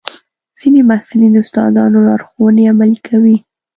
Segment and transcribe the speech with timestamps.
[0.59, 3.37] ځینې محصلین د استادانو لارښوونې عملي کوي.